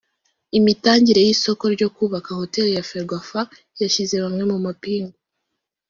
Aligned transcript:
Imitangire 0.57 1.19
y’isoko 1.23 1.63
ryo 1.75 1.87
kubaka 1.95 2.29
hoteli 2.39 2.71
ya 2.77 2.83
Ferwafa 2.89 3.41
yashyize 3.81 4.15
bamwe 4.23 4.43
mu 4.51 4.57
mapingu 4.65 5.17